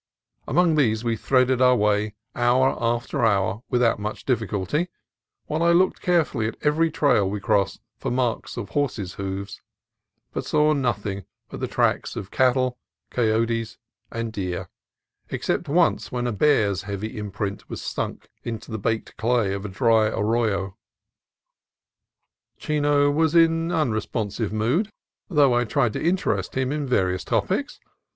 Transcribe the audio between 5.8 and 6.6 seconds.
carefully at